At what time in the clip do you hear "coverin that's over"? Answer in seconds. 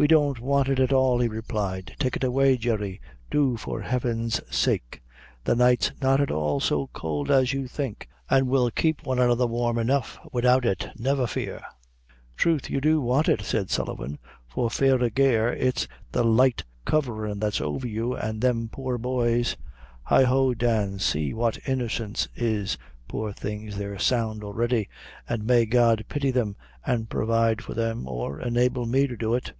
16.84-17.88